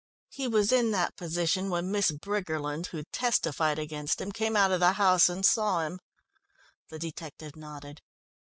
[0.29, 4.79] He was in that position when Miss Briggerland, who testified against him, came out of
[4.79, 5.99] the house and saw him."
[6.89, 8.01] The detective nodded.